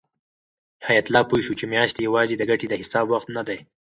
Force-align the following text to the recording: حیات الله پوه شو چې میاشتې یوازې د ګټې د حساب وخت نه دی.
حیات 0.87 1.05
الله 1.09 1.23
پوه 1.29 1.41
شو 1.45 1.53
چې 1.59 1.65
میاشتې 1.73 2.01
یوازې 2.07 2.35
د 2.37 2.43
ګټې 2.49 2.67
د 2.69 2.73
حساب 2.81 3.05
وخت 3.09 3.27
نه 3.37 3.43
دی. 3.47 3.59